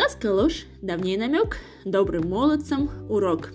[0.00, 3.50] Сказка ложь, давней намек, добрым молодцам урок.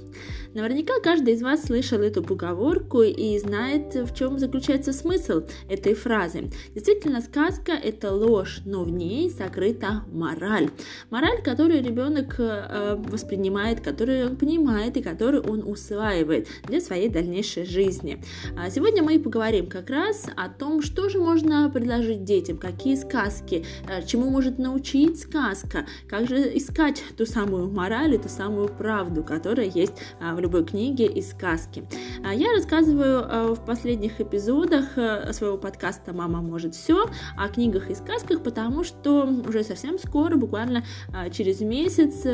[0.56, 6.50] Наверняка каждый из вас слышал эту поговорку и знает, в чем заключается смысл этой фразы.
[6.74, 10.70] Действительно, сказка– это ложь, но в ней сокрыта мораль.
[11.10, 17.66] Мораль, которую ребенок э, воспринимает, которую он понимает и которую он усваивает для своей дальнейшей
[17.66, 18.24] жизни.
[18.58, 23.66] А сегодня мы поговорим как раз о том, что же можно предложить детям, какие сказки,
[23.90, 29.22] э, чему может научить сказка, как же искать ту самую мораль и ту самую правду,
[29.22, 31.84] которая есть а, в любой книге и сказке.
[32.24, 37.90] А, я рассказываю а, в последних эпизодах а, своего подкаста «Мама может все» о книгах
[37.90, 40.84] и сказках, потому что уже совсем скоро, буквально
[41.32, 42.26] через месяц,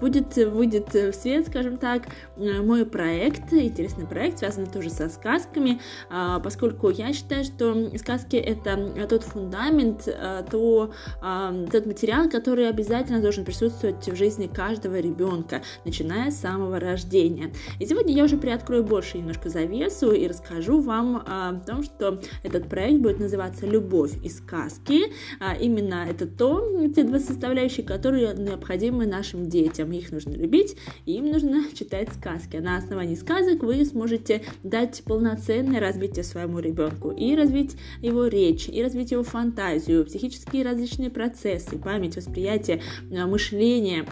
[0.00, 5.80] будет, выйдет в свет, скажем так, мой проект, интересный проект, связанный тоже со сказками,
[6.42, 10.04] поскольку я считаю, что сказки это тот фундамент,
[10.50, 10.92] то,
[11.72, 17.52] тот материал, который обязательно должен присутствовать в жизни каждого ребенка, начиная с самого рождения рождения.
[17.78, 22.20] И сегодня я уже приоткрою больше немножко завесу и расскажу вам а, о том, что
[22.42, 25.12] этот проект будет называться «Любовь и сказки».
[25.38, 26.60] А, именно это то,
[26.94, 29.92] те два составляющие, которые необходимы нашим детям.
[29.92, 32.56] Их нужно любить, и им нужно читать сказки.
[32.56, 38.82] На основании сказок вы сможете дать полноценное развитие своему ребенку и развить его речь, и
[38.82, 42.80] развить его фантазию, психические различные процессы, память, восприятие,
[43.12, 44.06] а, мышление.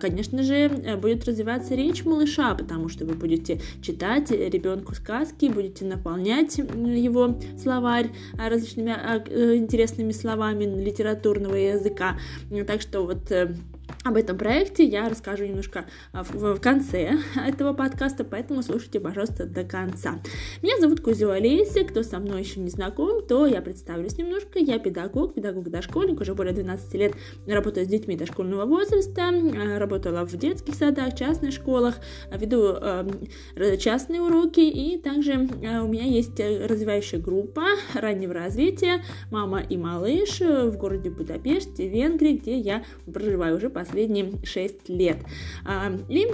[0.00, 0.68] Конечно же,
[1.00, 7.36] будет развиваться речь малыша, душа, потому что вы будете читать ребенку сказки, будете наполнять его
[7.60, 12.18] словарь различными а, э, интересными словами литературного языка.
[12.66, 13.54] Так что вот э,
[14.02, 19.62] об этом проекте я расскажу немножко а, в, конце этого подкаста, поэтому слушайте, пожалуйста, до
[19.64, 20.20] конца.
[20.62, 24.58] Меня зовут Кузю Олеся, кто со мной еще не знаком, то я представлюсь немножко.
[24.58, 27.14] Я педагог, педагог-дошкольник, уже более 12 лет
[27.46, 31.96] работаю с детьми дошкольного возраста, а, работала в детских садах, частных школах,
[32.32, 37.64] веду э, частные уроки, и также э, у меня есть развивающая группа
[37.94, 44.32] раннего развития «Мама и малыш» в городе Будапеште, Венгрии, где я проживаю уже последние последние
[44.44, 45.18] 6 лет.
[45.64, 46.26] А, и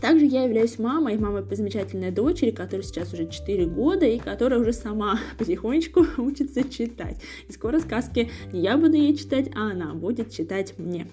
[0.00, 4.72] также я являюсь мамой, мамой замечательной дочери, которой сейчас уже 4 года и которая уже
[4.72, 7.16] сама потихонечку учится читать.
[7.48, 11.06] И скоро сказки не я буду ей читать, а она будет читать мне.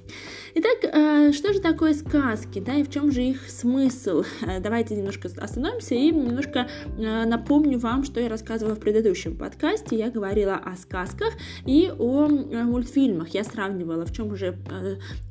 [0.56, 4.24] Итак, э, что же такое сказки, да, и в чем же их смысл?
[4.42, 6.68] Э, давайте немножко остановимся и немножко
[6.98, 9.98] э, напомню вам, что я рассказывала в предыдущем подкасте.
[9.98, 11.34] Я говорила о сказках
[11.66, 13.30] и о мультфильмах.
[13.30, 14.58] Я сравнивала, в чем же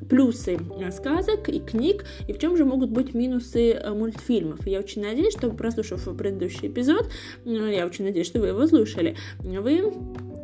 [0.08, 0.58] плюсы
[0.90, 4.66] сказок и книг, и в чем же могут быть минусы минусы э, мультфильмов.
[4.66, 7.08] Я очень надеюсь, что, прослушав предыдущий эпизод,
[7.44, 9.92] я очень надеюсь, что вы его слушали, вы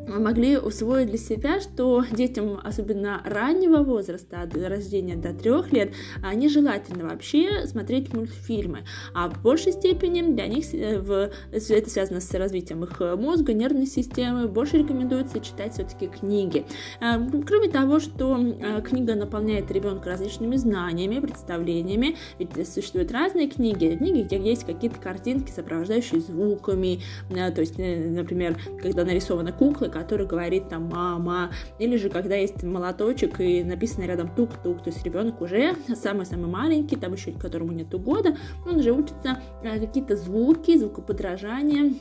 [0.07, 5.93] могли усвоить для себя, что детям, особенно раннего возраста, от рождения до трех лет,
[6.35, 12.33] нежелательно вообще смотреть мультфильмы, а в большей степени для них э, в, это связано с
[12.35, 16.65] развитием их мозга, нервной системы, больше рекомендуется читать все-таки книги.
[17.01, 23.97] Э, кроме того, что э, книга наполняет ребенка различными знаниями, представлениями, ведь существуют разные книги,
[23.97, 30.69] книги, где есть какие-то картинки, сопровождающие звуками, то есть, например, когда нарисована кукла, который говорит
[30.69, 35.75] там мама, или же когда есть молоточек и написано рядом тук-тук, то есть ребенок уже
[35.95, 38.37] самый-самый маленький, там еще которому нету года,
[38.67, 41.95] он уже учится э, какие-то звуки, звукоподражания,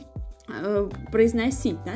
[1.10, 1.94] произносить, да,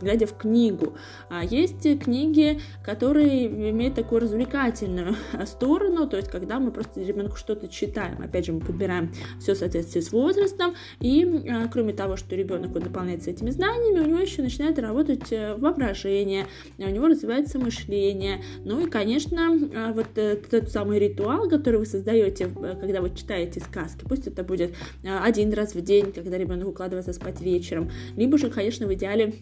[0.00, 0.94] глядя в книгу.
[1.28, 5.16] А есть книги, которые имеют такую развлекательную
[5.46, 9.58] сторону, то есть когда мы просто ребенку что-то читаем, опять же мы подбираем все в
[9.58, 14.18] соответствии с возрастом, и а, кроме того, что ребенок вот, наполняется этими знаниями, у него
[14.18, 16.46] еще начинает работать э, воображение,
[16.78, 22.48] у него развивается мышление, ну и, конечно, а, вот этот самый ритуал, который вы создаете,
[22.80, 24.74] когда вы читаете сказки, пусть это будет
[25.04, 27.90] один раз в день, когда ребенок укладывается спать вечером, вечером.
[28.16, 29.34] Либо же, конечно, в идеале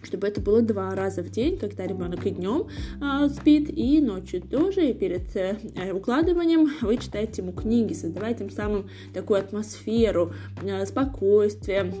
[0.00, 2.68] чтобы это было два раза в день, когда ребенок и днем
[3.02, 5.56] э, спит, и ночью тоже, и перед э,
[5.92, 10.32] укладыванием вы читаете ему книги, создавая тем самым такую атмосферу
[10.62, 11.92] э, спокойствия,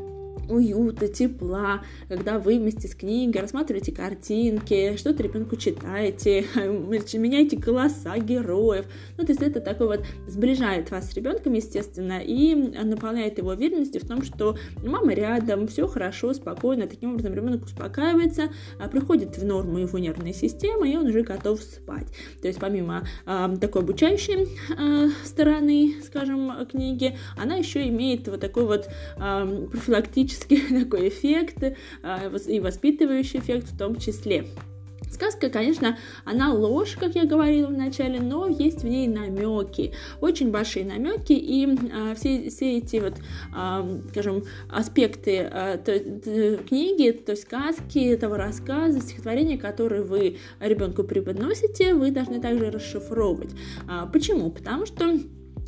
[0.48, 8.86] уюта, тепла, когда вы вместе с книгой рассматриваете картинки, что-то ребенку читаете, меняете голоса героев.
[9.16, 14.02] Ну, то есть это такой вот сближает вас с ребенком, естественно, и наполняет его уверенностью
[14.02, 16.86] в том, что мама рядом, все хорошо, спокойно.
[16.86, 21.60] Таким образом ребенок успокаивается, а, приходит в норму его нервной системы, и он уже готов
[21.60, 22.08] спать.
[22.40, 28.64] То есть помимо э, такой обучающей э, стороны, скажем, книги, она еще имеет вот такой
[28.64, 34.46] вот э, профилактический такой эффект а, и воспитывающий эффект в том числе.
[35.10, 40.50] Сказка, конечно, она ложь, как я говорила в начале, но есть в ней намеки, очень
[40.50, 43.14] большие намеки, и э, все, все эти вот,
[43.56, 50.38] э, скажем, аспекты э, то, то, книги, то есть сказки, этого рассказа, стихотворения, которые вы
[50.60, 53.50] ребенку преподносите, вы должны также расшифровывать.
[53.88, 54.50] А, почему?
[54.50, 55.18] Потому что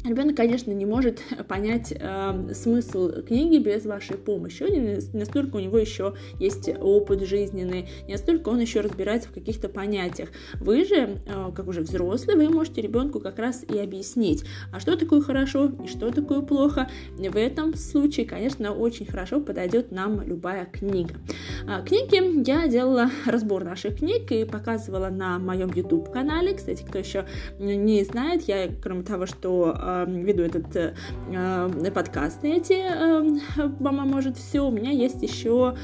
[0.04, 4.62] Ребенок, конечно, не может понять э, смысл книги без вашей помощи.
[4.62, 9.68] Не настолько у него еще есть опыт жизненный, не настолько он еще разбирается в каких-то
[9.68, 10.30] понятиях.
[10.54, 14.96] Вы же, э, как уже взрослый, вы можете ребенку как раз и объяснить, а что
[14.96, 16.88] такое хорошо и что такое плохо.
[17.18, 21.14] В этом случае, конечно, очень хорошо подойдет нам любая книга.
[21.66, 26.54] А, книги я делала разбор наших книг и показывала на моем YouTube канале.
[26.54, 27.26] Кстати, кто еще
[27.58, 30.94] не знает, я, кроме того, что Э, веду этот э,
[31.32, 32.84] э, подкаст эти
[33.80, 35.76] «Мама может все», у меня есть еще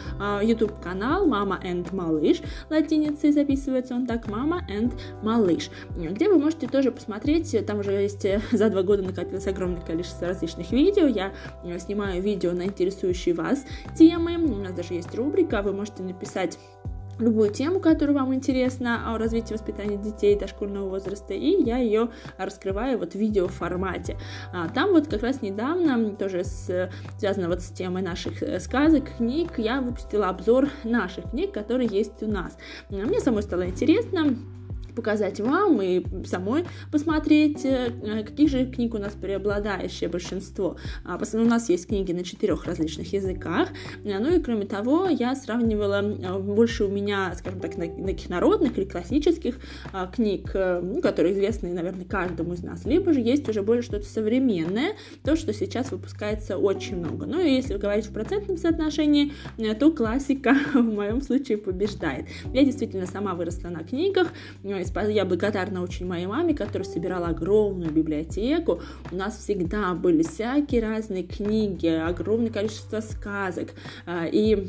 [0.43, 4.93] YouTube канал «Мама and Малыш», латиницей записывается он так «Мама and
[5.23, 10.29] Малыш», где вы можете тоже посмотреть, там уже есть за два года накопилось огромное количество
[10.29, 11.32] различных видео, я
[11.79, 13.64] снимаю видео на интересующие вас
[13.99, 16.58] темы, у нас даже есть рубрика, вы можете написать
[17.19, 22.99] любую тему, которая вам интересна о развитии воспитания детей дошкольного возраста, и я ее раскрываю
[22.99, 24.17] вот в видеоформате.
[24.53, 29.17] А, там вот как раз недавно, тоже с, связано вот с темой наших э, сказок,
[29.17, 32.57] книг, я выпустила обзор наших книг, которые есть у нас.
[32.91, 34.37] Мне самой стало интересно,
[34.96, 40.76] показать вам и самой посмотреть, э, э, каких же книг у нас преобладающее большинство.
[41.04, 43.69] А, у нас есть книги на четырех различных языках.
[44.04, 46.02] Э, ну и кроме того, я сравнивала
[46.38, 49.58] больше у меня, скажем так, таких народных или классических
[49.93, 54.06] а, книг, ну, которые известны, наверное, каждому из нас, либо же есть уже более что-то
[54.06, 57.26] современное, то, что сейчас выпускается очень много.
[57.26, 59.32] Ну и если говорить в процентном соотношении,
[59.78, 62.26] то классика в моем случае побеждает.
[62.54, 64.28] Я действительно сама выросла на книгах,
[65.09, 68.81] я благодарна очень моей маме, которая собирала огромную библиотеку.
[69.11, 73.75] У нас всегда были всякие разные книги, огромное количество сказок.
[74.06, 74.69] А, и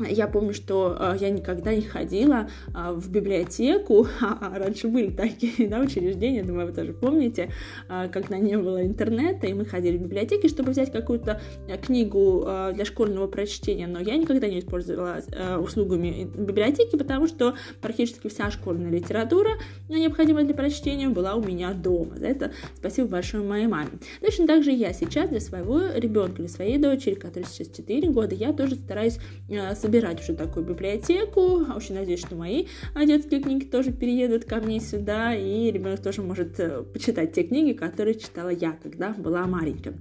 [0.00, 5.10] я помню, что э, я никогда не ходила э, в библиотеку, а, а раньше были
[5.10, 7.50] такие да, учреждения, думаю, вы тоже помните,
[7.88, 11.40] э, когда не было интернета, и мы ходили в библиотеки, чтобы взять какую-то
[11.82, 15.20] книгу для школьного прочтения, но я никогда не использовала
[15.58, 19.50] услугами библиотеки, потому что практически вся школьная литература,
[19.88, 22.16] необходимая для прочтения, была у меня дома.
[22.16, 23.90] За это спасибо большое моей маме.
[24.20, 28.34] Точно так же я сейчас для своего ребенка, для своей дочери, которой сейчас 4 года,
[28.34, 29.18] я тоже стараюсь
[29.48, 31.62] э, собирать уже такую библиотеку.
[31.76, 32.66] Очень надеюсь, что мои
[32.96, 37.76] детские книги тоже переедут ко мне сюда, и ребенок тоже может э, почитать те книги,
[37.76, 39.94] которые читала я, когда была маленькая.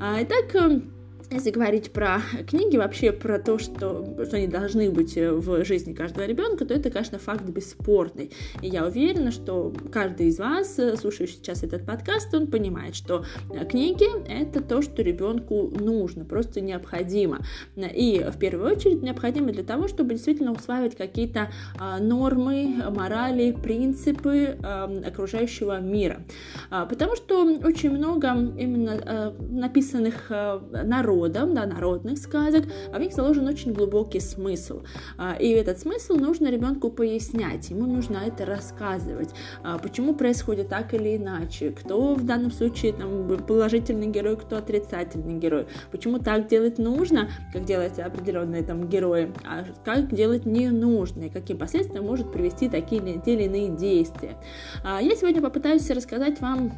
[0.00, 0.90] А, итак, эм,
[1.30, 5.92] если говорить про книги, вообще про то, что, что они должны быть э, в жизни
[5.92, 8.30] каждого ребенка, то это, конечно, факт бесспорный.
[8.62, 13.24] И я уверена, что каждый из вас, э, слушающий сейчас этот подкаст, он понимает, что
[13.52, 17.40] э, книги— это то, что ребенку нужно, просто необходимо.
[17.76, 24.56] И в первую очередь необходимо для того, чтобы действительно усваивать какие-то а, нормы, морали, принципы
[24.62, 26.22] а, окружающего мира.
[26.70, 33.14] А, потому что очень много именно написанных народов, народом, да, народных сказок, а в них
[33.14, 34.82] заложен очень глубокий смысл.
[35.16, 39.30] А, и этот смысл нужно ребенку пояснять, ему нужно это рассказывать,
[39.62, 45.38] а, почему происходит так или иначе, кто в данном случае там, положительный герой, кто отрицательный
[45.38, 51.24] герой, почему так делать нужно, как делать определенные там герои, а как делать не нужно,
[51.24, 54.36] и каким последствиям может привести такие или иные действия.
[54.84, 56.72] А, я сегодня попытаюсь рассказать вам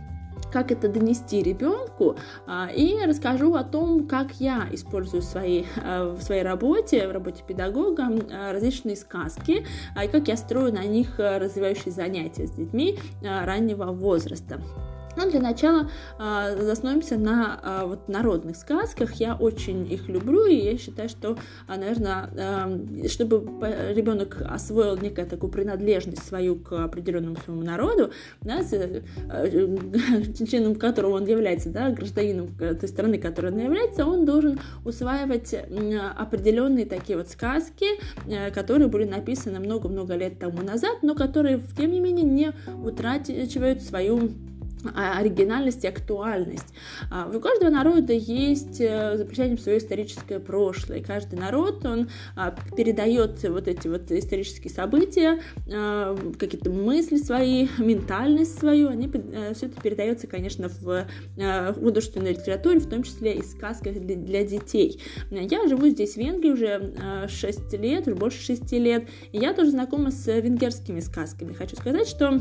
[0.53, 6.23] как это донести ребенку, а, и расскажу о том, как я использую своей, а, в
[6.23, 9.67] своей работе, в работе педагога а, различные сказки,
[10.03, 14.61] и как я строю на них развивающие занятия с детьми раннего возраста.
[15.19, 19.15] Но для начала э, заснуемся на э, вот народных сказках.
[19.15, 23.43] Я очень их люблю, и я считаю, что, э, наверное, э, чтобы
[23.95, 29.03] ребенок освоил некую такую принадлежность свою к определенному своему народу, да, с, э,
[30.49, 35.53] членом которого он является, да, гражданином той страны, которой он является, он должен усваивать
[36.17, 37.87] определенные такие вот сказки,
[38.29, 42.53] э, которые были написаны много-много лет тому назад, но которые, тем не менее, не
[42.85, 44.58] утрачивают свою а,
[44.95, 46.75] оригинальность и актуальность.
[47.11, 51.03] А, у каждого народа есть э, за свое историческое прошлое.
[51.03, 58.89] Каждый народ, он а, передает вот эти вот исторические события, какие-то мысли свои, ментальность свою,
[58.89, 61.07] они, э, все это передается, конечно, в
[61.37, 65.01] э, художественной литературе, в том числе и сказках для детей.
[65.31, 69.71] Я живу здесь, в Венгрии, уже 6 лет, уже больше 6 лет, и я тоже
[69.71, 71.53] знакома с венгерскими сказками.
[71.53, 72.41] Хочу сказать, что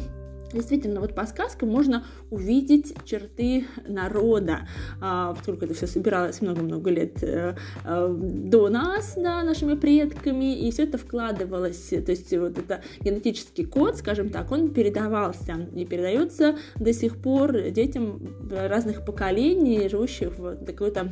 [0.53, 4.67] Действительно, вот по сказкам можно увидеть черты народа,
[5.01, 10.71] а, поскольку это все собиралось много-много лет э, э, до нас, да, нашими предками, и
[10.71, 16.55] все это вкладывалось, то есть вот это генетический код, скажем так, он передавался и передается
[16.75, 21.11] до сих пор детям разных поколений, живущих в такой-то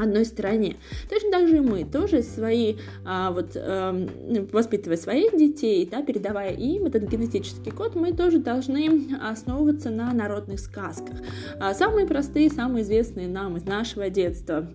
[0.00, 0.76] одной стороне.
[1.08, 4.06] Точно так же и мы тоже свои, а, вот, а,
[4.52, 10.60] воспитывая своих детей, да, передавая им этот генетический код, мы тоже должны основываться на народных
[10.60, 11.16] сказках.
[11.60, 14.68] А, самые простые, самые известные нам из нашего детства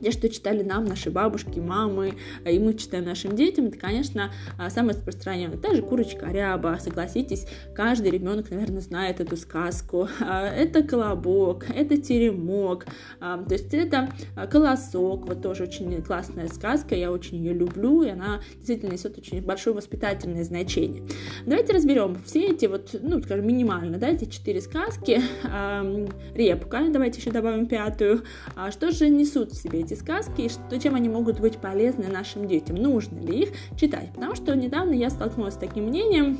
[0.00, 2.14] те, что читали нам наши бабушки, мамы,
[2.44, 5.58] а, и мы читаем нашим детям, это, конечно, а, самое распространенное.
[5.58, 10.08] Та же курочка ряба, согласитесь, каждый ребенок, наверное, знает эту сказку.
[10.20, 12.86] А, это колобок, это теремок,
[13.20, 14.10] то есть это
[14.50, 19.42] колосок, вот тоже очень классная сказка, я очень ее люблю, и она действительно несет очень
[19.42, 21.02] большое воспитательное значение.
[21.46, 25.20] Давайте разберем все эти вот, ну, скажем, минимально, да, эти четыре сказки,
[26.34, 28.24] репка, давайте еще добавим пятую,
[28.70, 32.46] что же несут в себе эти сказки и что, чем они могут быть полезны нашим
[32.46, 34.10] детям, нужно ли их читать.
[34.14, 36.38] Потому что недавно я столкнулась с таким мнением,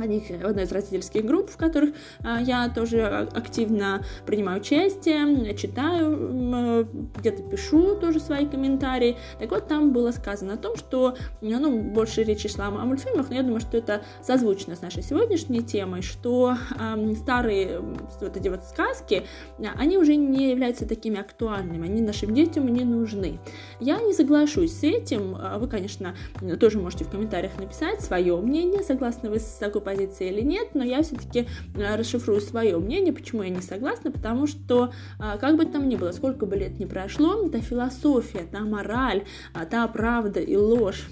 [0.00, 7.42] одних, одной из родительских групп, в которых а, я тоже активно принимаю участие, читаю, где-то
[7.42, 9.16] пишу тоже свои комментарии.
[9.38, 13.36] Так вот, там было сказано о том, что, ну, больше речи шла о мультфильмах, но
[13.36, 17.80] я думаю, что это созвучно с нашей сегодняшней темой, что э, старые
[18.20, 19.24] вот эти вот сказки,
[19.58, 23.38] они уже не являются такими актуальными, они нашим детям не нужны.
[23.80, 26.14] Я не соглашусь с этим, вы, конечно,
[26.60, 30.82] тоже можете в комментариях написать свое мнение, согласны вы с такой позиции или нет, но
[30.82, 34.90] я все-таки э, расшифрую свое мнение, почему я не согласна, потому что,
[35.20, 39.22] э, как бы там ни было, сколько бы лет ни прошло, та философия, та мораль,
[39.54, 41.06] э, та правда и ложь,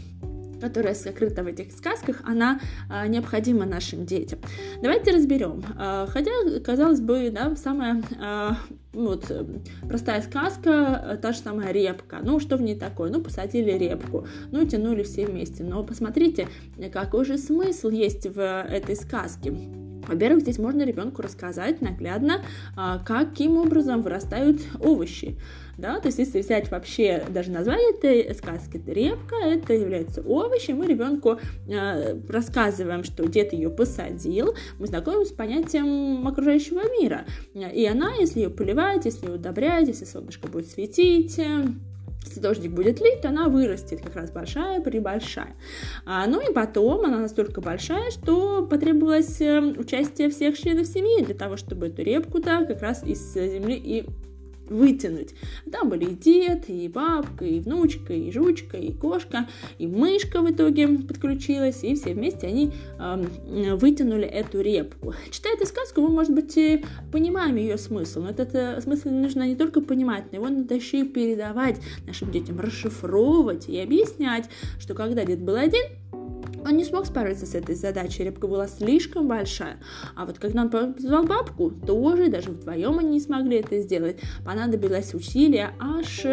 [0.65, 4.39] которая сокрыта в этих сказках, она а, необходима нашим детям.
[4.81, 5.63] Давайте разберем.
[5.77, 6.31] А, хотя,
[6.65, 8.57] казалось бы, да, самая а,
[8.95, 9.31] вот,
[9.87, 12.21] простая сказка, та же самая репка.
[12.23, 13.11] Ну, что в ней такое?
[13.11, 15.65] Ну, посадили репку, ну, тянули все вместе.
[15.65, 16.49] Но посмотрите,
[16.91, 19.53] какой же смысл есть в этой сказке.
[20.07, 22.43] Во-первых, здесь можно ребенку рассказать наглядно,
[23.07, 25.37] каким образом вырастают овощи.
[25.77, 30.87] Да, то есть если взять вообще даже название этой сказки репка, это является овощем, мы
[30.87, 38.15] ребенку э, рассказываем, что дед ее посадил, мы знакомимся с понятием окружающего мира, и она,
[38.15, 41.41] если ее поливать, если ее удобрять, если солнышко будет светить,
[42.25, 45.55] если дождик будет лить, то она вырастет как раз большая, прибольшая.
[46.07, 51.35] А, ну и потом она настолько большая, что потребовалось э, участие всех членов семьи для
[51.35, 54.07] того, чтобы эту репку-то как раз из земли и
[54.69, 55.35] вытянуть.
[55.71, 60.51] Там были и дед, и бабка, и внучка, и жучка, и кошка, и мышка в
[60.51, 65.15] итоге подключилась, и все вместе они э, вытянули эту репку.
[65.31, 69.47] Читая эту сказку, мы, может быть, и понимаем ее смысл, но этот э, смысл нужно
[69.47, 74.95] не только понимать, но его надо еще и передавать нашим детям, расшифровывать и объяснять, что
[74.95, 75.85] когда дед был один,
[76.65, 79.79] он не смог справиться с этой задачей, репка была слишком большая.
[80.17, 84.17] А вот когда он позвал бабку, тоже даже вдвоем они не смогли это сделать.
[84.45, 86.27] Понадобилось усилия аж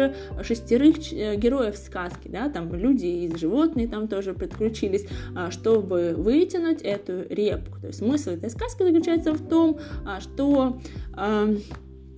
[0.44, 6.82] шестерых э, героев сказки, да, там люди и животные там тоже подключились, а, чтобы вытянуть
[6.82, 7.80] эту репку.
[7.80, 10.80] То есть смысл этой сказки заключается в том, а, что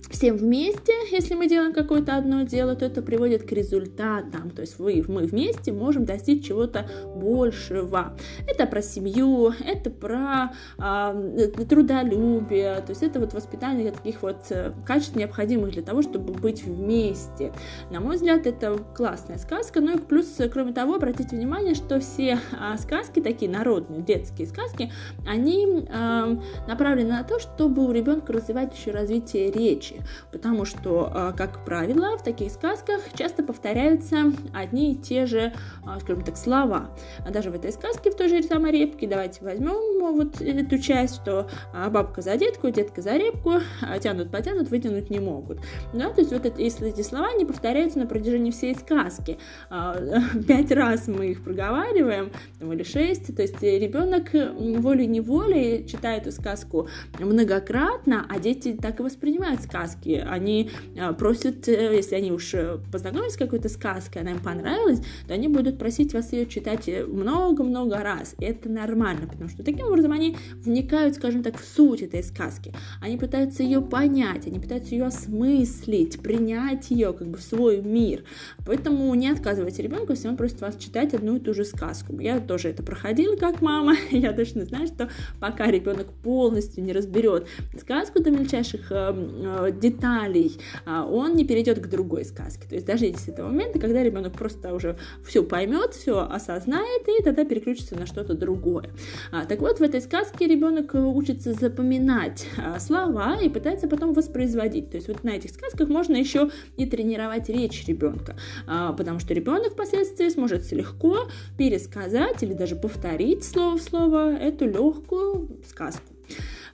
[0.09, 4.49] всем вместе, если мы делаем какое-то одно дело, то это приводит к результатам.
[4.51, 8.17] То есть вы, мы вместе можем достичь чего-то большего.
[8.47, 14.73] Это про семью, это про э, трудолюбие, то есть это вот воспитание таких вот э,
[14.85, 17.53] качеств, необходимых для того, чтобы быть вместе.
[17.89, 19.81] На мой взгляд, это классная сказка.
[19.81, 24.91] Ну и плюс, кроме того, обратите внимание, что все э, сказки, такие народные, детские сказки,
[25.27, 29.94] они э, направлены на то, чтобы у ребенка развивать еще развитие речи.
[29.95, 35.53] Случаях, потому что, а, как правило, в таких сказках часто повторяются одни и те же,
[35.85, 36.91] а, скажем так, слова.
[37.29, 41.49] Даже в этой сказке, в той же самой репке, давайте возьмем вот эту часть, что
[41.89, 43.53] бабка за детку, детка за репку,
[44.01, 45.59] тянут, потянут, вытянуть не могут.
[45.93, 49.39] Да, то есть вот это, если эти слова не повторяются на протяжении всей сказки,
[50.47, 56.87] пять раз мы их проговариваем, или шесть, то есть ребенок волей-неволей читает эту сказку
[57.19, 60.23] многократно, а дети так и воспринимают сказки.
[60.27, 65.01] Они а, просят, э, если они уж э, познакомились с какой-то сказкой, она им понравилась,
[65.27, 68.35] то они будут просить вас ее читать э, много-много раз.
[68.39, 72.73] Это нормально, потому что таким образом они вникают, скажем так, в суть этой сказки.
[73.01, 78.23] Они пытаются ее понять, они пытаются ее осмыслить, принять ее как бы в свой мир.
[78.65, 82.19] Поэтому не отказывайте ребенку, если он просит вас читать одну и ту же сказку.
[82.19, 87.47] Я тоже это проходила как мама, я точно знаю, что пока ребенок полностью не разберет
[87.79, 92.67] сказку до мельчайших э, э, деталей, э, он не перейдет к другой сказке.
[92.67, 97.45] То есть дождитесь этого момента, когда ребенок просто уже все поймет, все осознает и тогда
[97.45, 98.89] переключится на что-то другое.
[99.31, 104.89] А, так вот, в этой сказке ребенок учится запоминать а, слова и пытается потом воспроизводить.
[104.91, 108.35] То есть вот на этих сказках можно еще и тренировать речь ребенка,
[108.67, 111.27] а, потому что ребенок впоследствии сможет легко
[111.57, 116.13] пересказать или даже повторить слово в слово эту легкую сказку.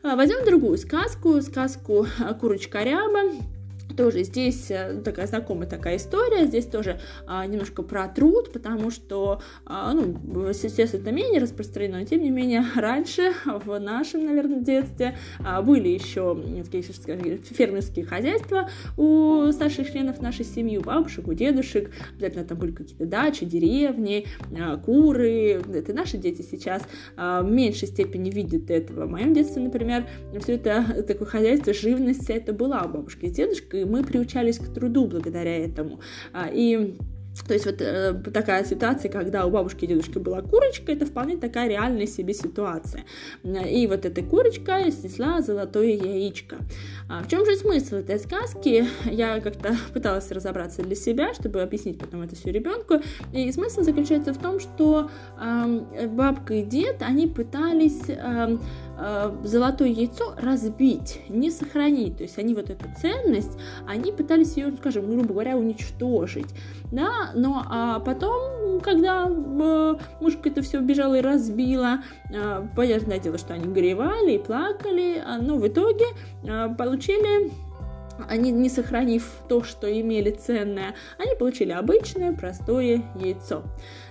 [0.03, 2.07] А, возьмем другую сказку, сказку
[2.39, 3.31] «Курочка Ряба».
[3.95, 9.41] Тоже здесь э, такая знакомая такая история, здесь тоже а, немножко про труд, потому что,
[9.65, 15.17] а, ну, сейчас это менее распространено, но тем не менее раньше, в нашем, наверное, детстве
[15.39, 21.91] а, были еще такие, фермерские хозяйства у старших членов нашей семьи, у бабушек, у дедушек,
[22.13, 24.25] обязательно там были какие-то дачи, деревни,
[24.59, 26.83] а, куры, это наши дети сейчас
[27.17, 29.05] а, в меньшей степени видят этого.
[29.05, 30.05] В моем детстве, например,
[30.41, 34.59] все это такое хозяйство, живность, вся это была у бабушки с дедушкой, и мы приучались
[34.59, 35.99] к труду благодаря этому.
[36.33, 36.95] А, и
[37.47, 41.37] то есть вот э, такая ситуация, когда у бабушки и дедушки была курочка, это вполне
[41.37, 43.05] такая реальная себе ситуация.
[43.43, 46.57] И вот эта курочка снесла золотое яичко.
[47.09, 48.85] А в чем же смысл этой сказки?
[49.09, 52.95] Я как-то пыталась разобраться для себя, чтобы объяснить потом это все ребенку.
[53.33, 55.09] И смысл заключается в том, что
[55.41, 58.57] э, бабка и дед, они пытались э,
[59.43, 62.17] золотое яйцо разбить, не сохранить.
[62.17, 66.49] То есть они вот эту ценность, они пытались ее, скажем, грубо говоря, уничтожить.
[66.91, 73.37] Да, но а потом, когда э, мушка это все бежала и разбила, э, понятное дело,
[73.37, 76.05] что они горевали и плакали, а, но в итоге
[76.43, 77.51] э, получили
[78.27, 83.63] они, не сохранив то, что имели ценное, они получили обычное простое яйцо.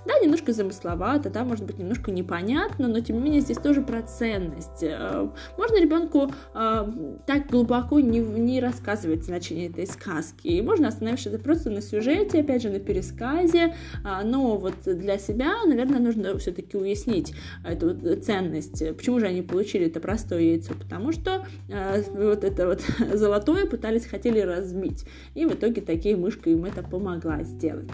[0.07, 4.03] Да, немножко замысловато, да, может быть, немножко непонятно, но тем не менее здесь тоже про
[4.03, 4.83] ценность.
[4.83, 6.93] Э, можно ребенку э,
[7.27, 10.49] так глубоко не, не рассказывать значение этой сказки.
[10.49, 13.75] И можно остановиться просто на сюжете, опять же, на пересказе,
[14.05, 18.83] а, но вот для себя, наверное, нужно все-таки уяснить эту ценность.
[18.97, 20.75] Почему же они получили это простое яйцо?
[20.75, 22.83] Потому что э, вот это вот
[23.15, 25.05] золотое пытались, хотели разбить.
[25.35, 27.89] И в итоге такие мышка им это помогла сделать.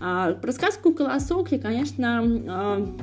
[0.00, 2.95] А, про сказку «Колосок» я, конечно, а,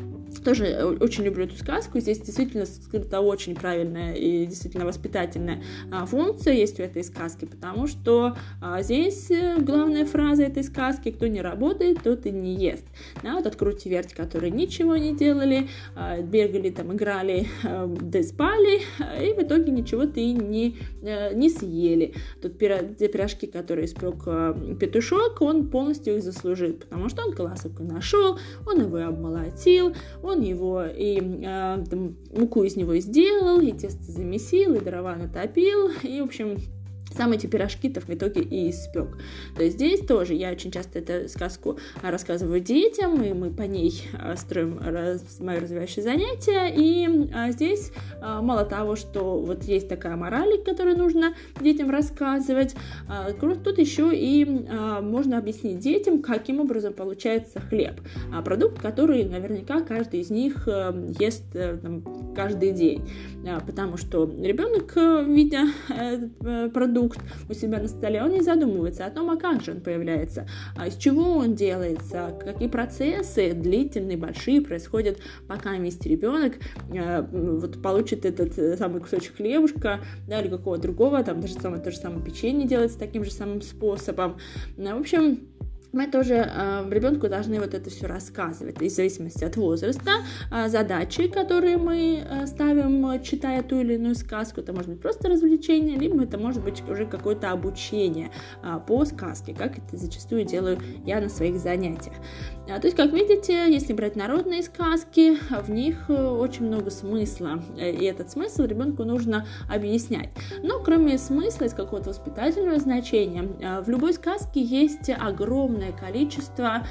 [0.44, 2.00] тоже очень люблю эту сказку.
[2.00, 5.62] Здесь действительно скрыта очень правильная и действительно воспитательная
[5.92, 11.12] а, функция есть у этой сказки, потому что а, здесь э, главная фраза этой сказки
[11.12, 12.86] «Кто не работает, тот и не ест».
[13.24, 18.82] Да, вот откройте верть, которые ничего не делали, а, бегали там, играли, да спали,
[19.22, 22.13] и в итоге ничего-то и не, э, не съели.
[22.42, 24.24] Тут те пирожки, которые испек
[24.80, 30.84] петушок, он полностью их заслужил, потому что он колосок нашел, он его обмолотил, он его
[30.84, 36.25] и э, там, муку из него сделал, и тесто замесил, и дрова натопил, и, в
[36.25, 36.58] общем,
[37.15, 39.17] сам эти пирожки-то в итоге и испек.
[39.56, 44.04] То есть здесь тоже я очень часто эту сказку рассказываю детям, и мы по ней
[44.13, 46.72] а, строим раз, мои развивающие занятия.
[46.76, 47.91] И а, здесь
[48.22, 52.76] а, мало того, что вот есть такая мораль, которую нужно детям рассказывать,
[53.41, 54.46] тут еще и
[55.02, 58.02] можно объяснить детям, каким образом получается хлеб.
[58.43, 63.08] Продукт, который наверняка каждый из них а, ест а, там, каждый день.
[63.65, 64.96] Потому что ребенок,
[65.28, 69.63] видя этот продукт, продукт у себя на столе, он не задумывается о том, а как
[69.63, 76.10] же он появляется, а из чего он делается, какие процессы длительные, большие происходят, пока вместе
[76.10, 76.53] ребенок
[76.91, 81.81] э, вот получит этот э, самый кусочек хлебушка, да, или какого другого, там даже самое,
[81.81, 84.38] то же самое печенье делается таким же самым способом.
[84.75, 85.41] В общем,
[85.91, 90.12] мы тоже э, ребенку должны вот это все рассказывать, и в зависимости от возраста,
[90.52, 95.30] э, задачи, которые мы э, ставим, читая ту или иную сказку, это может быть просто
[95.30, 98.32] развлечение, либо это может быть уже какое-то обучение
[98.63, 102.15] э, по сказке, как это зачастую делаю я на своих занятиях.
[102.69, 107.63] А, то есть, как видите, если брать народные сказки, в них э, очень много смысла,
[107.78, 110.30] э, и этот смысл ребенку нужно объяснять.
[110.63, 116.86] Но кроме смысла из какого-то воспитательного значения, э, в любой сказке есть огромное количество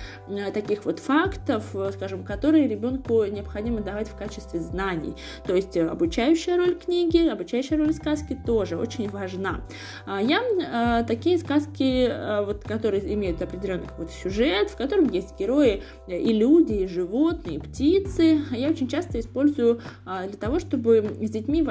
[0.53, 5.15] таких вот фактов, скажем, которые ребенку необходимо давать в качестве знаний.
[5.47, 9.61] То есть обучающая роль книги, обучающая роль сказки тоже очень важна.
[10.07, 12.11] А, я такие сказки,
[12.45, 17.61] вот, которые имеют определенный какой-то сюжет, в котором есть герои, и люди, и животные, и
[17.61, 18.41] птицы.
[18.51, 21.63] Я очень часто использую а, для того, чтобы с детьми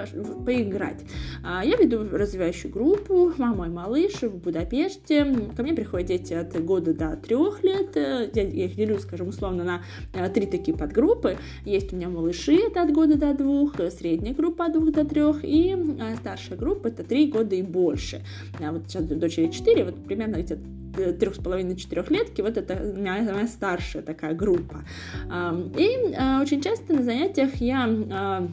[0.45, 1.01] поиграть.
[1.43, 5.25] А, я веду развивающую группу «Мама и малыш» в Будапеште.
[5.56, 7.95] Ко мне приходят дети от года до трех лет.
[7.95, 9.81] Я их делю, скажем, условно на
[10.13, 11.37] а, три такие подгруппы.
[11.65, 15.39] Есть у меня малыши, это от года до двух, средняя группа от двух до трех,
[15.43, 15.75] и
[16.19, 18.21] старшая группа это три года и больше.
[18.59, 20.59] Вот сейчас дочери четыре, вот примерно где-то
[21.19, 24.83] трех с половиной четырехлетки, вот это моя, моя старшая такая группа.
[25.77, 28.47] И а, очень часто на занятиях я а,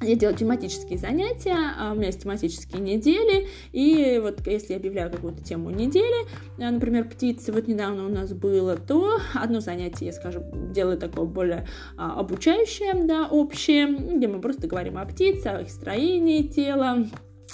[0.00, 5.10] я делаю тематические занятия, а, у меня есть тематические недели, и вот если я объявляю
[5.10, 6.26] какую-то тему недели,
[6.58, 11.66] например, птицы, вот недавно у нас было, то одно занятие, я скажу, делаю такое более
[11.96, 17.06] обучающее, да, общее, где мы просто говорим о птицах, о их строении тела,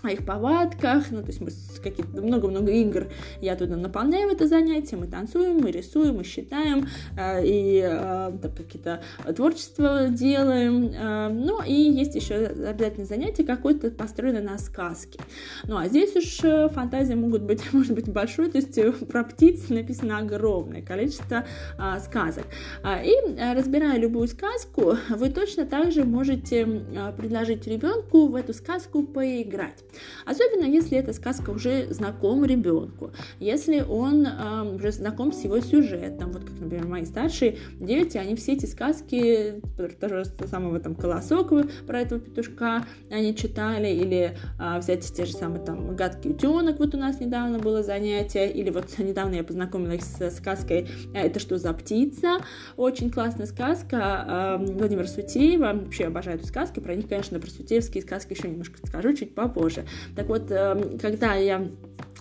[0.03, 1.49] о их повадках, ну, то есть мы
[1.83, 3.09] какие-то много-много игр
[3.41, 9.03] я туда наполняю это занятие, мы танцуем, мы рисуем, мы считаем, э, и э, какие-то
[9.35, 15.21] творчества делаем, э, ну, и есть еще обязательно занятие какое-то построенное на сказке.
[15.65, 19.25] Ну, а здесь уж э, фантазии могут быть, может быть, большой, то есть э, про
[19.25, 21.45] птиц написано огромное количество
[21.79, 22.45] э, сказок.
[22.83, 28.55] А, и э, разбирая любую сказку, вы точно также можете э, предложить ребенку в эту
[28.55, 29.85] сказку поиграть.
[30.25, 36.33] Особенно если эта сказка уже знакома ребенку, если он э, уже знаком с его сюжетом.
[36.33, 39.61] Вот как, например, мои старшие дети, они все эти сказки,
[40.01, 41.51] тоже самого там колосок
[41.87, 46.95] про этого петушка они читали, или э, взять те же самые там гадкий утенок, вот
[46.95, 51.73] у нас недавно было занятие, или вот недавно я познакомилась с сказкой «Это что за
[51.73, 52.39] птица?»,
[52.77, 58.03] очень классная сказка э, Владимира Сутеева, вообще обожаю эту сказку, про них, конечно, про сутеевские
[58.03, 59.87] сказки еще немножко скажу чуть попозже дальше.
[60.17, 61.67] Так вот, эм, когда я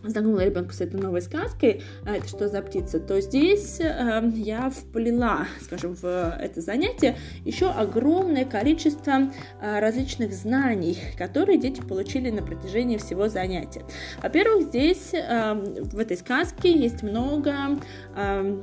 [0.03, 4.69] знакомила ребенка с этой новой сказкой, а, это что за птица, то здесь э, я
[4.69, 6.05] вплела, скажем, в
[6.39, 9.29] это занятие еще огромное количество
[9.61, 13.83] э, различных знаний, которые дети получили на протяжении всего занятия.
[14.23, 17.53] Во-первых, здесь э, в этой сказке есть много
[18.15, 18.61] э,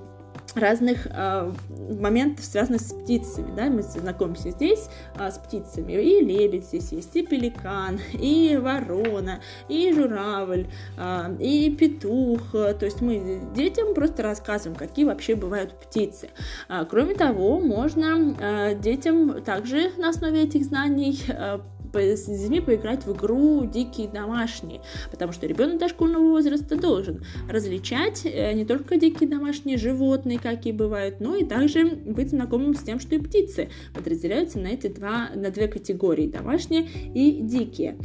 [0.57, 1.53] разных э,
[2.01, 3.55] моментов, связанных с птицами.
[3.55, 3.67] Да?
[3.67, 4.89] Мы знакомимся здесь
[5.19, 5.93] э, с птицами.
[5.93, 10.67] И лебедь здесь есть, и пеликан, и ворона, и журавль,
[10.97, 12.53] э, и петух.
[12.53, 16.31] То есть мы детям просто рассказываем, какие вообще бывают птицы.
[16.69, 21.59] А, кроме того, можно э, детям также на основе этих знаний э,
[21.99, 24.81] с детьми поиграть в игру «Дикие домашние»,
[25.11, 31.21] потому что ребенок дошкольного возраста должен различать э, не только дикие домашние животные, какие бывают,
[31.21, 35.51] но и также быть знакомым с тем, что и птицы подразделяются на эти два, на
[35.51, 37.97] две категории– домашние и дикие.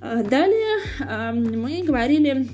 [0.00, 2.48] Э, далее мы говорили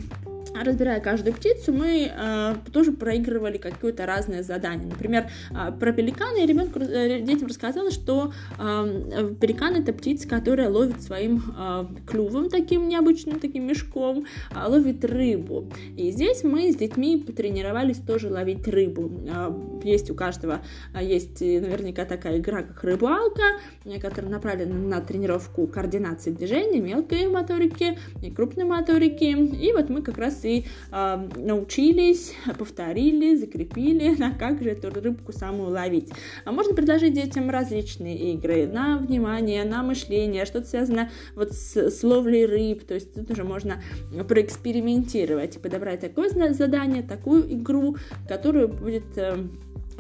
[0.54, 4.88] разбирая каждую птицу, мы э, тоже проигрывали какое-то разное задание.
[4.88, 10.68] Например, э, про пеликана я ребенку, э, детям рассказала, что э, пеликан это птица, которая
[10.68, 15.70] ловит своим э, клювом, таким необычным таким мешком, э, ловит рыбу.
[15.96, 19.10] И здесь мы с детьми потренировались тоже ловить рыбу.
[19.28, 19.50] Э,
[19.84, 20.60] есть у каждого,
[20.94, 23.42] э, есть наверняка такая игра, как рыбалка,
[23.84, 29.24] э, которая направлена на тренировку координации движений, мелкой моторики и крупной моторики.
[29.24, 35.32] И вот мы как раз и э, научились, повторили, закрепили, на как же эту рыбку
[35.32, 36.10] самую ловить.
[36.44, 42.02] А можно предложить детям различные игры на внимание, на мышление, что-то связано вот с, с
[42.02, 43.82] ловлей рыб, то есть тут уже можно
[44.28, 47.96] проэкспериментировать и подобрать такое задание, такую игру,
[48.28, 49.36] которую будет э,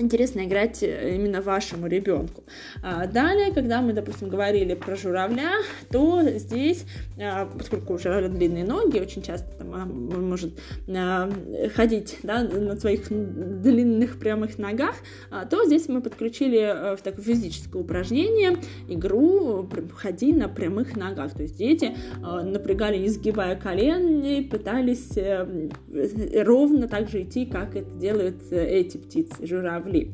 [0.02, 2.44] интересно играть э, именно вашему ребенку.
[2.82, 5.52] А, далее, когда мы, допустим, говорили про журавля,
[5.90, 6.84] то здесь,
[7.18, 11.30] а, поскольку у журавля длинные ноги, очень часто там, он может а,
[11.74, 14.96] ходить да, на своих длинных прямых ногах,
[15.50, 18.56] то здесь мы подключили э, в такое физическое упражнение
[18.88, 21.32] игру «Ходи на прямых ногах».
[21.34, 25.68] То есть дети напрягали, не сгибая колени, пытались э,
[26.42, 30.10] ровно так же идти, как это делают эти птицы, журавли павли.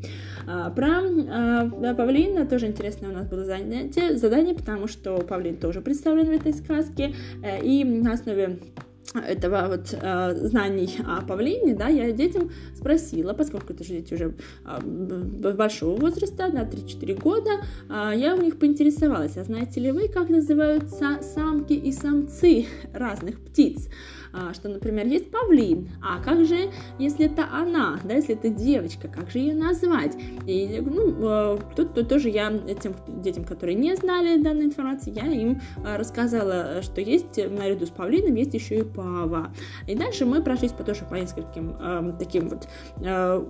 [0.46, 5.80] А, про а, павлина тоже интересное у нас было занятие, задание, потому что павлин тоже
[5.80, 8.58] представлен в этой сказке, э, и на основе
[9.14, 14.34] этого вот э, знаний о павлине, да, я детям спросила, поскольку это же дети уже
[14.66, 17.50] э, большого возраста, на 3-4 года,
[17.88, 23.40] э, я у них поинтересовалась, а знаете ли вы, как называются самки и самцы разных
[23.40, 23.88] птиц?
[24.52, 29.30] Что, например, есть павлин, а как же, если это она, да, если это девочка, как
[29.30, 30.16] же ее назвать?
[30.46, 32.50] И, ну, а, тут, тут тоже я
[32.82, 37.90] тем детям, которые не знали данной информации, я им а, рассказала, что есть, наряду с
[37.90, 39.52] павлином, есть еще и пава.
[39.86, 42.68] И дальше мы прошлись по тоже по нескольким э, таким вот
[43.02, 43.44] э,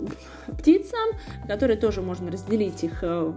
[0.59, 1.09] птицам,
[1.47, 3.33] которые тоже можно разделить их э,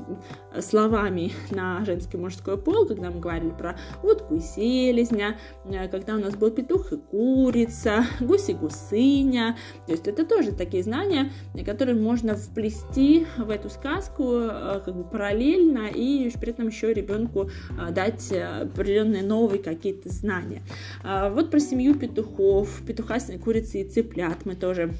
[0.59, 6.15] словами на женский и мужской пол, когда мы говорили про утку и селезня, э, когда
[6.15, 9.55] у нас был петух и кур, курица, гусь и гусыня.
[9.85, 11.31] То есть это тоже такие знания,
[11.65, 17.49] которые можно вплести в эту сказку э, как бы параллельно и при этом еще ребенку
[17.69, 20.61] э, дать определенные новые какие-то знания.
[21.03, 24.91] А вот про семью петухов, петуха, курицы и цыплят мы тоже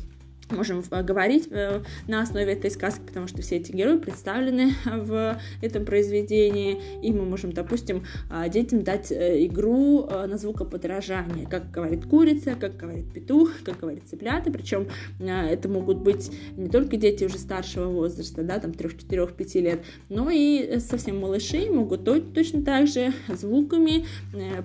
[0.52, 5.40] можем э, говорить э, на основе этой сказки, потому что все эти герои представлены в
[5.62, 12.56] этом произведении, и мы можем, допустим, э, детям дать игру на звукоподражание, как говорит курица,
[12.56, 14.88] как говорит петух, как говорит цыплята, причем
[15.20, 19.82] это могут быть не только дети уже старшего возраста, да, там 3, 4, 5 лет,
[20.10, 24.06] но и совсем малыши могут точно так же звуками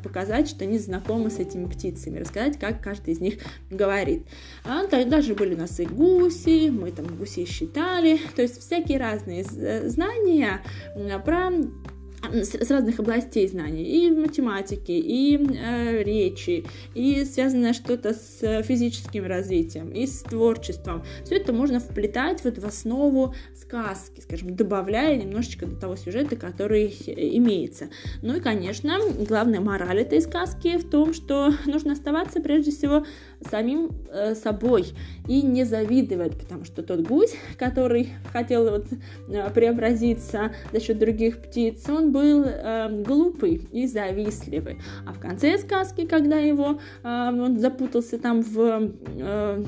[0.02, 3.38] показать, что они знакомы с этими птицами, рассказать, как каждый из них
[3.70, 4.22] говорит.
[4.64, 8.98] А даже были у нас нас и гуси, мы там гусей считали, то есть всякие
[8.98, 10.62] разные знания
[11.24, 11.50] про
[12.32, 19.90] с разных областей знаний, и математики, и э, речи, и связанное что-то с физическим развитием,
[19.90, 21.04] и с творчеством.
[21.24, 26.88] Все это можно вплетать вот в основу сказки, скажем, добавляя немножечко до того сюжета, который
[26.88, 27.90] имеется.
[28.22, 33.06] Ну и, конечно, главная мораль этой сказки в том, что нужно оставаться прежде всего
[33.40, 34.86] самим э, собой
[35.28, 38.86] и не завидовать, потому что тот гусь, который хотел вот
[39.28, 44.78] э, преобразиться за счет других птиц, он был э, глупый и завистливый.
[45.06, 49.64] А в конце сказки, когда его э, он запутался там в э,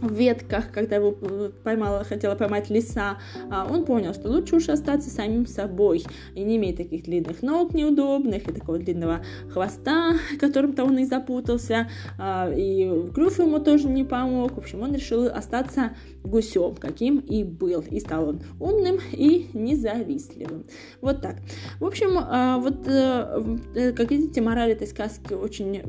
[0.00, 3.18] в ветках, когда его э, поймала, хотела поймать лиса,
[3.50, 6.04] а он понял, что лучше уж остаться самим собой
[6.34, 11.88] и не иметь таких длинных ног неудобных и такого длинного хвоста, которым-то он и запутался,
[12.18, 14.54] а, и клюв ему тоже не помог.
[14.54, 15.92] В общем, он решил остаться
[16.26, 17.84] гусем, каким и был.
[17.90, 20.64] И стал он умным и независтливым.
[21.00, 21.36] Вот так.
[21.80, 25.82] В общем, а, вот, э, э, как видите, мораль этой сказки очень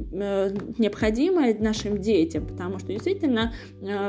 [0.78, 3.54] необходима нашим детям, потому что действительно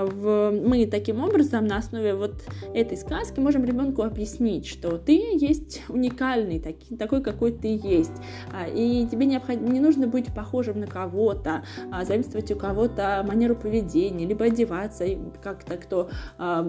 [0.07, 2.35] в, мы таким образом на основе вот
[2.75, 8.13] этой сказки можем ребенку объяснить, что ты есть уникальный, таки, такой, какой ты есть,
[8.53, 13.55] а, и тебе необходимо, не нужно быть похожим на кого-то, а, заимствовать у кого-то манеру
[13.55, 15.05] поведения, либо одеваться
[15.43, 16.67] как-то, кто а,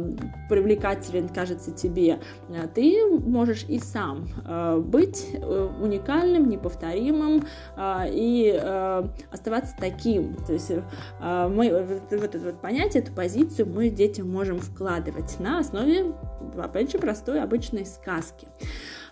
[0.50, 2.20] привлекателен кажется тебе.
[2.74, 4.28] Ты можешь и сам
[4.90, 7.46] быть э, уникальным, неповторимым
[7.78, 8.62] и
[9.32, 10.36] оставаться таким.
[10.36, 10.72] То есть
[11.20, 16.14] мы вот это вот понятие, эту позицию мы детям можем вкладывать на основе,
[16.58, 18.48] опять же, простой обычной сказки.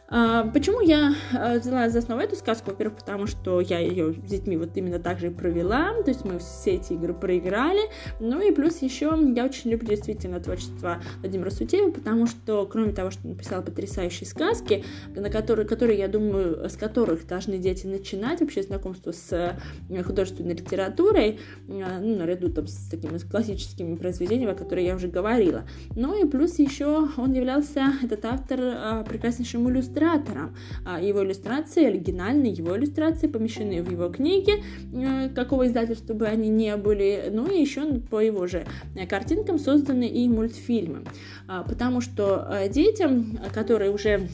[0.10, 2.72] А, почему я а, взяла за основу эту сказку?
[2.72, 6.24] Во-первых, потому что я ее с детьми вот именно так же и провела, то есть
[6.24, 7.82] мы все эти игры проиграли.
[8.22, 13.12] Ну и плюс еще я очень люблю действительно творчество Владимира Сутеева, потому что кроме того,
[13.12, 18.39] что он написал потрясающие сказки, на которые, которые, я думаю, с которых должны дети начинать
[18.39, 19.58] вообще знакомство с
[19.89, 25.10] э, художественной литературой, э, ну, наряду там с такими классическими произведениями, о которых я уже
[25.10, 25.67] говорила.
[25.96, 30.55] Ну и плюс еще он являлся, этот автор, э, прекраснейшим иллюстратором иллюстратором.
[30.86, 36.49] А его иллюстрации, оригинальные его иллюстрации, помещены в его книге, э, какого издательства бы они
[36.49, 38.65] не были, ну и еще по его же
[39.10, 41.03] картинкам созданы и мультфильмы.
[41.47, 44.27] А, потому что э, детям, которые уже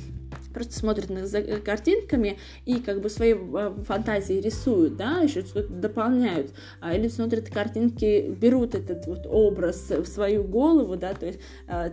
[0.54, 3.36] просто смотрят за картинками и как бы своей
[3.86, 10.06] фантазии рисуют, да, еще что-то дополняют, а, или смотрят картинки, берут этот вот образ в
[10.06, 11.40] свою голову, да, то есть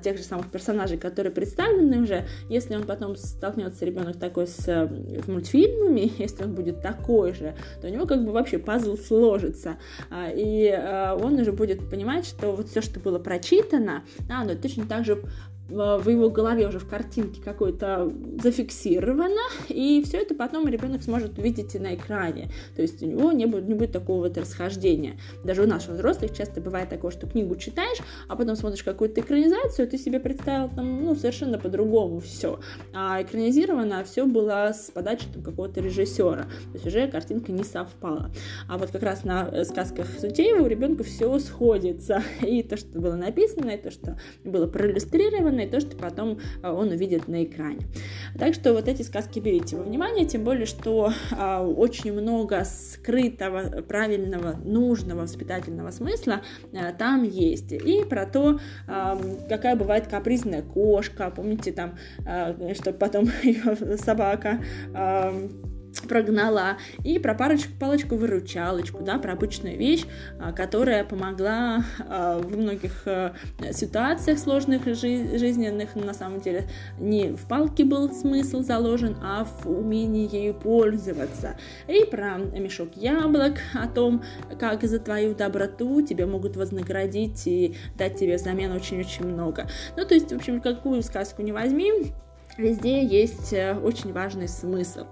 [0.02, 4.90] тех же самых персонажей, которые представлены уже, если он потом столкнется ребенок такой с
[5.26, 9.78] мультфильмами, если он будет такой же, то у него как бы вообще пазл сложится,
[10.12, 10.78] и
[11.20, 15.22] он уже будет понимать, что вот все, что было прочитано, да, оно точно так же
[15.70, 21.74] в его голове уже в картинке какой-то зафиксировано, и все это потом ребенок сможет увидеть
[21.74, 22.50] и на экране.
[22.76, 25.18] То есть у него не будет, не будет такого вот расхождения.
[25.44, 29.88] Даже у наших взрослых часто бывает такое, что книгу читаешь, а потом смотришь какую-то экранизацию,
[29.88, 32.60] ты себе представил там, ну, совершенно по-другому все.
[32.92, 36.44] А экранизировано все было с подачи там, какого-то режиссера.
[36.44, 38.30] То есть уже картинка не совпала.
[38.68, 42.22] А вот как раз на э, сказках Сутеева у ребенка все сходится.
[42.42, 46.72] И то, что было написано, и то, что было проиллюстрировано, и то, что потом а,
[46.72, 47.86] он увидит на экране.
[48.38, 53.82] Так что вот эти сказки берите во внимание, тем более, что а, очень много скрытого,
[53.82, 56.42] правильного, нужного воспитательного смысла
[56.72, 57.72] а, там есть.
[57.72, 58.60] И про то,
[59.48, 61.96] какая бывает капризная кошка, помните там,
[62.74, 64.60] что потом ее собака
[66.08, 70.04] прогнала, и про парочку, палочку-выручалочку, да, про обычную вещь,
[70.38, 73.34] а, которая помогла а, в многих а,
[73.72, 80.28] ситуациях сложных жизненных, на самом деле, не в палке был смысл заложен, а в умении
[80.34, 81.56] ею пользоваться.
[81.88, 84.22] И про мешок яблок, о том,
[84.58, 89.68] как за твою доброту тебе могут вознаградить и дать тебе взамен очень-очень много.
[89.96, 92.12] Ну, то есть, в общем, какую сказку не возьми,
[92.56, 95.06] Везде есть э, очень важный смысл.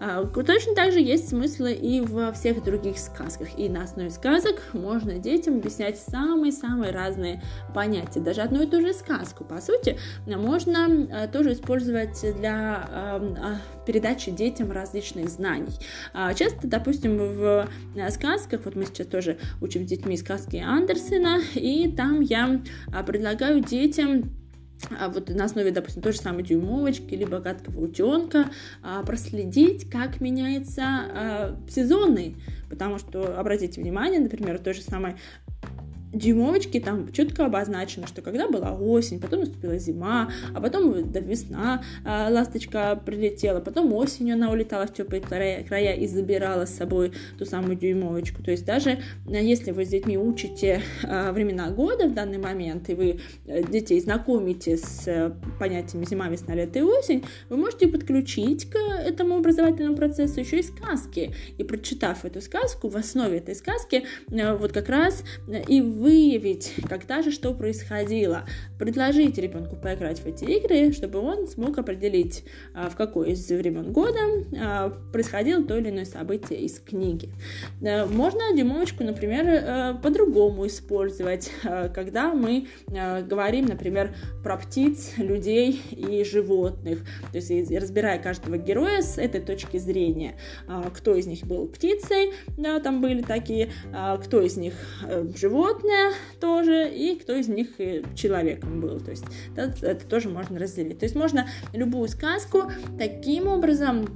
[0.00, 3.58] А, точно так же есть смыслы и во всех других сказках.
[3.58, 7.42] И на основе сказок можно детям объяснять самые-самые разные
[7.74, 8.20] понятия.
[8.20, 14.30] Даже одну и ту же сказку, по сути, можно э, тоже использовать для а, передачи
[14.30, 15.74] детям различных знаний.
[16.12, 21.40] А, часто, допустим, в э, сказках, вот мы сейчас тоже учим с детьми сказки Андерсена,
[21.54, 22.62] и там я
[23.06, 24.30] предлагаю детям
[24.90, 28.50] а вот на основе, допустим, той же самой дюймовочки, либо гадкого утенка,
[28.82, 32.36] а, проследить, как меняются а, сезоны.
[32.68, 35.14] Потому что, обратите внимание, например, той же самой
[36.14, 41.82] дюймовочки там четко обозначено, что когда была осень, потом наступила зима, а потом да, весна,
[42.04, 47.12] а, ласточка прилетела, потом осенью она улетала в теплые края, края и забирала с собой
[47.38, 48.42] ту самую дюймовочку.
[48.42, 52.88] То есть даже а, если вы с детьми учите а, времена года в данный момент,
[52.88, 57.88] и вы а, детей знакомите с а, понятиями зима, весна, лето и осень, вы можете
[57.88, 61.34] подключить к этому образовательному процессу еще и сказки.
[61.58, 65.24] И прочитав эту сказку, в основе этой сказки а, вот как раз
[65.68, 68.44] и в выявить, когда же что происходило,
[68.78, 73.90] предложить ребенку поиграть в эти игры, чтобы он смог определить, а, в какое из времен
[73.90, 74.20] года
[74.54, 77.30] а, происходило то или иное событие из книги.
[77.80, 85.80] Э, можно дюймовочку, например, э, по-другому использовать, э, когда мы говорим, например, про птиц, людей
[85.90, 87.00] и животных,
[87.32, 90.34] то есть разбирая каждого героя с этой точки зрения,
[90.68, 93.70] а, кто из них был птицей, да, там были такие,
[94.24, 94.74] кто из них
[95.36, 97.68] животное, животное тоже, и кто из них
[98.14, 99.00] человеком был.
[99.00, 99.24] То есть
[99.56, 100.98] это, это тоже можно разделить.
[100.98, 104.06] То есть можно любую сказку таким образом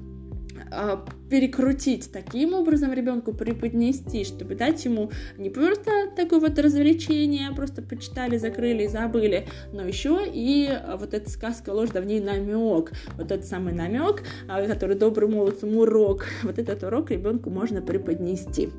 [0.70, 7.82] а, перекрутить таким образом ребенку преподнести, чтобы дать ему не просто такое вот развлечение, просто
[7.82, 12.92] почитали, закрыли и забыли, но еще и вот эта сказка ложь, да в ней намек,
[13.16, 18.70] вот этот самый намек, а, который добрый молодцам урок, вот этот урок ребенку можно преподнести.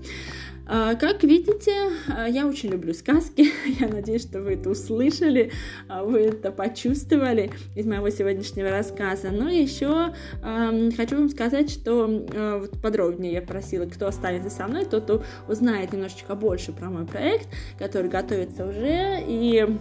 [0.71, 1.73] А, как видите,
[2.07, 3.51] а, я очень люблю сказки.
[3.79, 5.51] Я надеюсь, что вы это услышали,
[5.87, 9.31] а, вы это почувствовали из моего сегодняшнего рассказа.
[9.31, 12.07] Но еще хочу вам сказать, что
[12.59, 17.47] вот подробнее я просила, кто останется со мной, тот узнает немножечко больше про мой проект,
[17.77, 19.23] который готовится уже.
[19.27, 19.77] И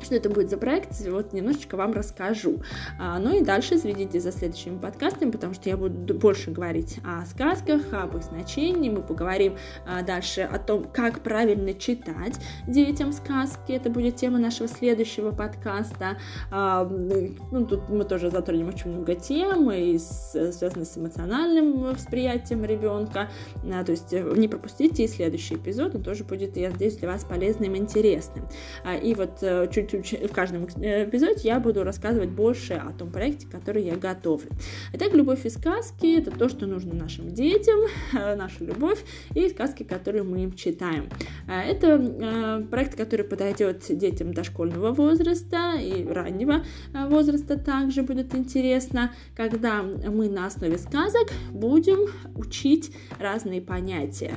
[0.00, 2.62] что это будет за проект, вот немножечко вам расскажу.
[2.98, 7.24] А, ну и дальше следите за следующими подкастами, потому что я буду больше говорить о
[7.26, 8.90] сказках, об их значении.
[8.90, 13.72] Мы поговорим а, дальше о том, как правильно читать детям сказки.
[13.72, 16.18] Это будет тема нашего следующего подкаста.
[16.50, 22.64] А, ну, тут мы тоже затронем очень много тем, и с, связанных с эмоциональным восприятием
[22.64, 23.28] ребенка.
[23.64, 27.24] А, то есть не пропустите и следующий эпизод, он тоже будет, я надеюсь, для вас
[27.24, 28.46] полезным и интересным.
[28.84, 32.92] А, и вот э, чуть чуть каждом, в каждом эпизоде я буду рассказывать больше о
[32.92, 34.50] том проекте, который я готовлю.
[34.92, 37.80] Итак, «Любовь и сказки»— это то, что нужно нашим детям,
[38.12, 38.98] наша любовь
[39.34, 41.08] и сказки, которые мы им читаем.
[41.46, 50.28] Это проект, который подойдет детям дошкольного возраста и раннего возраста также будет интересно, когда мы
[50.28, 54.34] на основе сказок будем учить разные понятия,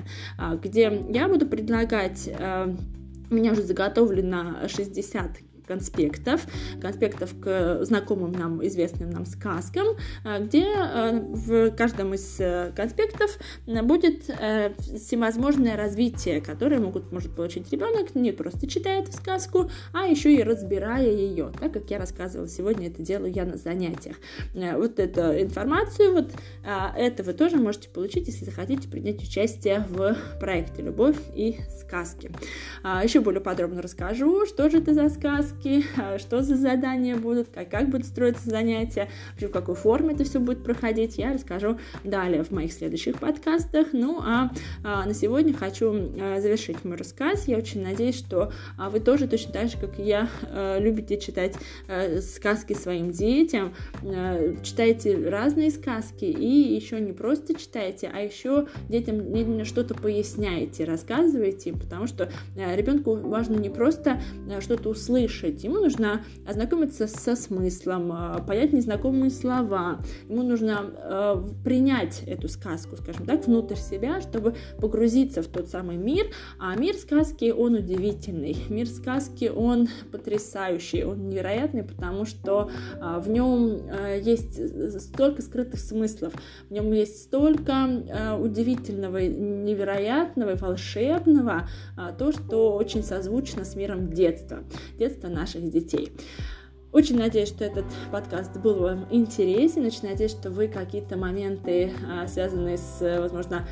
[0.61, 2.29] где я буду предлагать
[3.29, 6.45] у меня уже заготовлено 60 конспектов,
[6.81, 9.87] конспектов к знакомым нам, известным нам сказкам,
[10.23, 17.71] э, где э, в каждом из э, конспектов будет всевозможное развитие, которое могут, может получить
[17.71, 22.87] ребенок, не просто читает сказку, а еще и разбирая ее, так как я рассказывала сегодня,
[22.87, 24.17] это делаю я на занятиях.
[24.53, 26.31] Вот эту информацию, вот
[26.97, 32.31] это вы тоже можете получить, если захотите принять участие в проекте «Любовь и сказки».
[32.83, 35.85] А, еще более подробно расскажу, что же это за сказки, сказки,
[36.17, 40.39] что за задания будут, как, как будут строиться занятия, вообще в какой форме это все
[40.39, 43.87] будет проходить, я расскажу далее в моих следующих подкастах.
[43.93, 44.51] Ну а,
[44.83, 47.47] а на сегодня хочу а, завершить мой рассказ.
[47.47, 51.19] Я очень надеюсь, что а, вы тоже точно так же, как и я, а, любите
[51.19, 51.55] читать
[51.87, 58.67] а, сказки своим детям, а, читаете разные сказки и еще не просто читаете, а еще
[58.89, 65.44] детям что-то поясняете, рассказываете им, потому что а, ребенку важно не просто а, что-то услышать,
[65.45, 72.47] слушать, ему нужно ознакомиться со смыслом, а, понять незнакомые слова, ему нужно э, принять эту
[72.47, 76.27] сказку, скажем так, внутрь себя, чтобы погрузиться в тот самый мир.
[76.59, 83.29] А мир сказки, он удивительный, мир сказки, он потрясающий, он невероятный, потому что э, в
[83.29, 86.33] нем э, есть столько скрытых смыслов,
[86.69, 91.67] в нем есть столько э, удивительного, невероятного, волшебного,
[91.97, 94.63] э, то, что очень созвучно с миром детства.
[94.97, 96.11] Детство наших детей.
[96.95, 99.85] Очень надеюсь, что этот подкаст был вам интересен.
[99.85, 103.67] Очень надеюсь, что вы какие-то моменты, а, связанные с, возможно,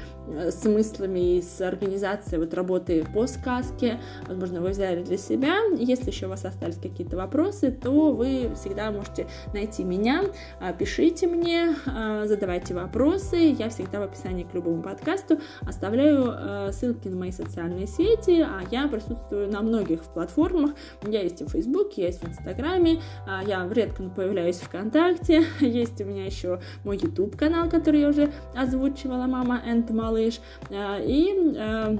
[0.51, 5.57] смыслами и с организацией вот работы по сказке, возможно, вы взяли для себя.
[5.77, 10.23] Если еще у вас остались какие-то вопросы, то вы всегда можете найти меня,
[10.59, 13.55] а, пишите мне, а, задавайте вопросы.
[13.57, 18.87] Я всегда в описании к любому подкасту оставляю ссылки на мои социальные сети, а я
[18.89, 20.71] присутствую на многих платформах.
[21.07, 22.99] Я есть в Фейсбуке, я есть в Инстаграме,
[23.45, 25.45] я редко появляюсь ВКонтакте.
[25.59, 30.39] Есть у меня еще мой YouTube канал, который я уже озвучивала, мама and малыш.
[30.69, 31.97] А, и а,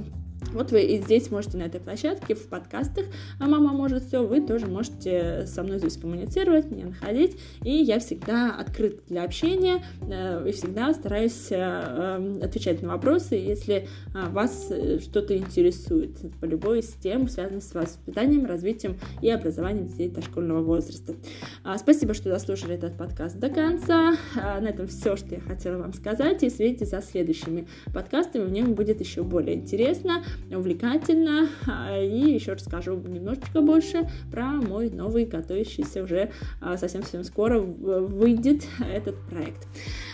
[0.53, 3.05] вот вы и здесь можете на этой площадке, в подкастах
[3.39, 7.99] а «Мама может все», вы тоже можете со мной здесь коммуницировать, меня находить, и я
[7.99, 14.29] всегда открыт для общения э, и всегда стараюсь э, эм, отвечать на вопросы, если э,
[14.29, 20.61] вас что-то интересует по любой из тем, связанных с воспитанием, развитием и образованием детей дошкольного
[20.61, 21.15] возраста.
[21.63, 24.15] А, спасибо, что дослушали этот подкаст до конца.
[24.35, 28.51] А, на этом все, что я хотела вам сказать, и следите за следующими подкастами, в
[28.51, 31.49] нем будет еще более интересно увлекательно.
[31.67, 36.31] А, и еще расскажу немножечко больше про мой новый, готовящийся уже
[36.61, 39.67] а, совсем-совсем скоро выйдет этот проект.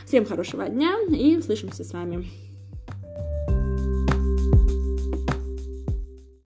[0.06, 2.26] Всем хорошего дня и услышимся с вами.